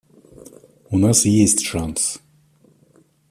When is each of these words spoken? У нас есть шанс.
У 0.89 0.97
нас 0.97 1.25
есть 1.25 1.63
шанс. 1.63 2.19